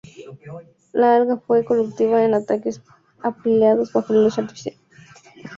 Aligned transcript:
El 0.93 1.03
alga 1.03 1.37
fue 1.37 1.63
cultivada 1.63 2.25
en 2.25 2.43
tanques 2.43 2.81
apilados 3.21 3.93
bajo 3.93 4.13
luz 4.13 4.35
artificial. 4.39 4.73